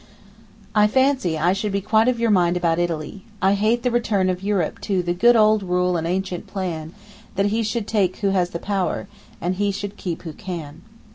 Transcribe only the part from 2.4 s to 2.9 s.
about